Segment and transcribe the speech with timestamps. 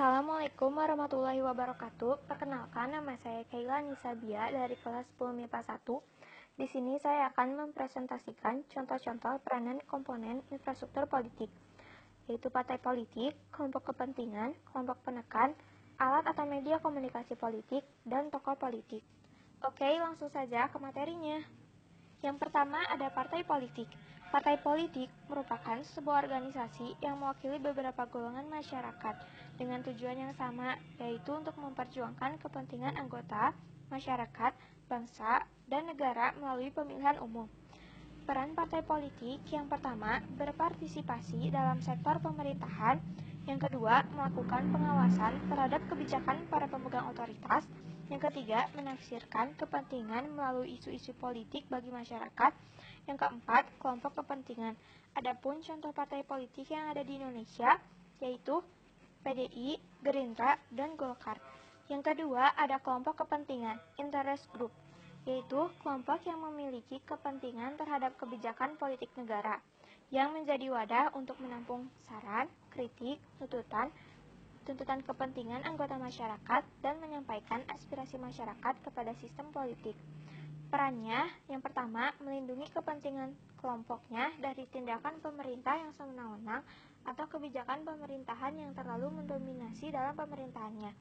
[0.00, 2.24] Assalamualaikum warahmatullahi wabarakatuh.
[2.24, 6.56] Perkenalkan nama saya Kaila Nisabia dari kelas 10 MIPA 1.
[6.56, 11.52] Di sini saya akan mempresentasikan contoh-contoh peranan komponen infrastruktur politik,
[12.32, 15.52] yaitu partai politik, kelompok kepentingan, kelompok penekan,
[16.00, 19.04] alat atau media komunikasi politik, dan tokoh politik.
[19.68, 21.44] Oke, langsung saja ke materinya.
[22.24, 23.92] Yang pertama ada partai politik.
[24.30, 29.18] Partai politik merupakan sebuah organisasi yang mewakili beberapa golongan masyarakat
[29.58, 33.50] dengan tujuan yang sama, yaitu untuk memperjuangkan kepentingan anggota,
[33.90, 34.54] masyarakat,
[34.86, 37.50] bangsa, dan negara melalui pemilihan umum.
[38.22, 43.02] Peran partai politik yang pertama berpartisipasi dalam sektor pemerintahan,
[43.50, 47.66] yang kedua melakukan pengawasan terhadap kebijakan para pemegang otoritas,
[48.10, 52.52] yang ketiga, menafsirkan kepentingan melalui isu-isu politik bagi masyarakat.
[53.06, 54.74] Yang keempat, kelompok kepentingan.
[55.14, 57.78] Adapun contoh partai politik yang ada di Indonesia
[58.20, 58.60] yaitu
[59.22, 61.40] PDI, Gerindra, dan Golkar.
[61.90, 64.70] Yang kedua, ada kelompok kepentingan, interest group,
[65.26, 69.58] yaitu kelompok yang memiliki kepentingan terhadap kebijakan politik negara,
[70.10, 73.90] yang menjadi wadah untuk menampung saran, kritik, tuntutan,
[74.68, 79.96] tuntutan kepentingan anggota masyarakat, dan menyampaikan aspirasi masyarakat kepada sistem politik.
[80.70, 86.62] Perannya, yang pertama, melindungi kepentingan kelompoknya dari tindakan pemerintah yang semena-mena
[87.02, 90.94] atau kebijakan pemerintahan yang terlalu mendominasi dalam pemerintahannya.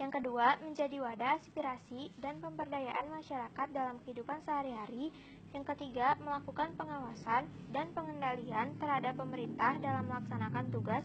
[0.00, 5.12] Yang kedua, menjadi wadah aspirasi dan pemberdayaan masyarakat dalam kehidupan sehari-hari.
[5.52, 11.04] Yang ketiga, melakukan pengawasan dan pengendalian terhadap pemerintah dalam melaksanakan tugas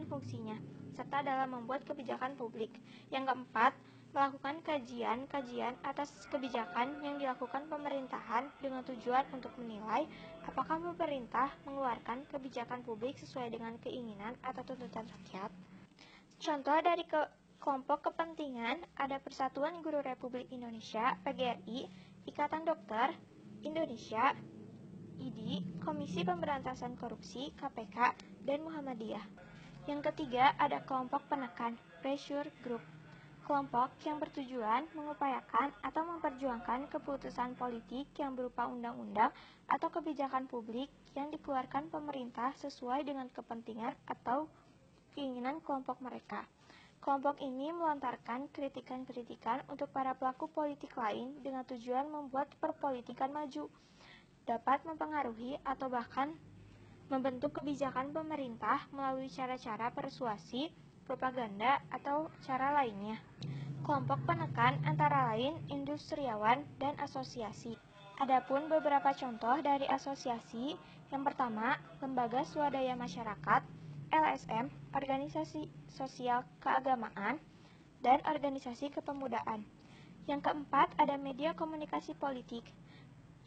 [0.00, 0.56] dan fungsinya,
[0.96, 2.72] serta dalam membuat kebijakan publik.
[3.12, 3.76] Yang keempat,
[4.16, 10.08] melakukan kajian-kajian atas kebijakan yang dilakukan pemerintahan dengan tujuan untuk menilai
[10.48, 15.52] apakah pemerintah mengeluarkan kebijakan publik sesuai dengan keinginan atau tuntutan rakyat.
[16.40, 17.20] Contoh dari ke
[17.60, 21.84] kelompok kepentingan ada Persatuan Guru Republik Indonesia (PGRI),
[22.24, 23.12] Ikatan Dokter
[23.62, 24.32] Indonesia
[25.20, 28.16] (IDI), Komisi Pemberantasan Korupsi (KPK),
[28.48, 29.49] dan Muhammadiyah.
[29.90, 32.78] Yang ketiga, ada kelompok penekan, pressure group.
[33.42, 39.34] Kelompok yang bertujuan mengupayakan atau memperjuangkan keputusan politik yang berupa undang-undang
[39.66, 40.86] atau kebijakan publik
[41.18, 44.46] yang dikeluarkan pemerintah sesuai dengan kepentingan atau
[45.18, 46.46] keinginan kelompok mereka.
[47.02, 53.66] Kelompok ini melontarkan kritikan-kritikan untuk para pelaku politik lain dengan tujuan membuat perpolitikan maju,
[54.46, 56.30] dapat mempengaruhi atau bahkan
[57.10, 60.70] membentuk kebijakan pemerintah melalui cara-cara persuasi,
[61.02, 63.18] propaganda, atau cara lainnya.
[63.82, 67.74] Kelompok penekan antara lain industriawan dan asosiasi.
[68.22, 70.78] Adapun beberapa contoh dari asosiasi,
[71.10, 73.66] yang pertama, Lembaga Swadaya Masyarakat,
[74.14, 77.42] LSM, Organisasi Sosial Keagamaan,
[77.98, 79.66] dan Organisasi Kepemudaan.
[80.30, 82.62] Yang keempat, ada media komunikasi politik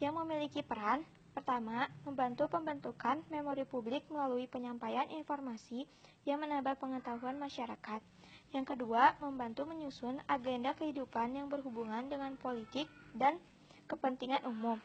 [0.02, 5.82] yang memiliki peran Pertama, membantu pembentukan memori publik melalui penyampaian informasi
[6.22, 8.00] yang menambah pengetahuan masyarakat.
[8.54, 12.86] Yang kedua, membantu menyusun agenda kehidupan yang berhubungan dengan politik
[13.18, 13.42] dan
[13.90, 14.78] kepentingan umum.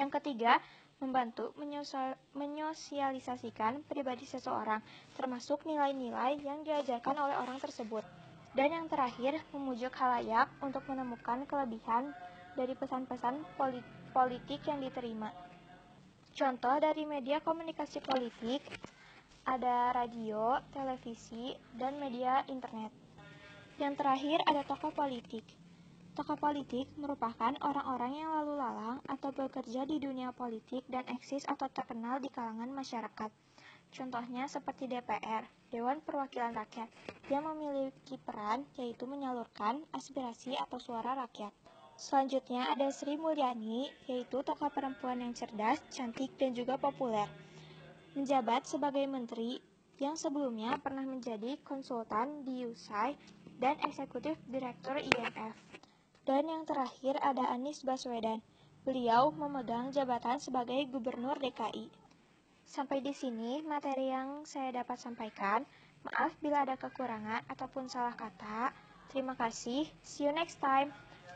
[0.00, 0.56] Yang ketiga,
[1.04, 1.52] membantu
[2.34, 4.80] menyosialisasikan pribadi seseorang,
[5.20, 8.02] termasuk nilai-nilai yang diajarkan oleh orang tersebut.
[8.56, 12.16] Dan yang terakhir, memujuk halayak untuk menemukan kelebihan
[12.56, 13.44] dari pesan-pesan
[14.16, 15.30] politik yang diterima.
[16.38, 18.62] Contoh dari media komunikasi politik
[19.42, 22.94] ada radio, televisi, dan media internet.
[23.82, 25.42] Yang terakhir ada tokoh politik.
[26.14, 31.66] Tokoh politik merupakan orang-orang yang lalu lalang atau bekerja di dunia politik dan eksis atau
[31.74, 33.34] terkenal di kalangan masyarakat.
[33.90, 35.42] Contohnya seperti DPR,
[35.74, 36.86] Dewan Perwakilan Rakyat,
[37.34, 41.50] yang memiliki peran yaitu menyalurkan aspirasi atau suara rakyat.
[41.98, 47.26] Selanjutnya ada Sri Mulyani, yaitu tokoh perempuan yang cerdas, cantik, dan juga populer.
[48.14, 49.58] Menjabat sebagai menteri
[49.98, 53.18] yang sebelumnya pernah menjadi konsultan di USAI
[53.58, 55.58] dan eksekutif direktur IMF.
[56.22, 58.38] Dan yang terakhir ada Anies Baswedan.
[58.86, 61.90] Beliau memegang jabatan sebagai gubernur DKI.
[62.62, 65.66] Sampai di sini materi yang saya dapat sampaikan.
[66.06, 68.70] Maaf bila ada kekurangan ataupun salah kata.
[69.10, 69.90] Terima kasih.
[70.06, 70.94] See you next time.